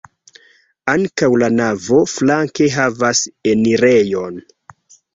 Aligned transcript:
Ankaŭ 0.93 1.29
la 1.43 1.51
navo 1.59 2.01
flanke 2.15 2.73
havas 2.79 3.25
enirejon. 3.55 4.45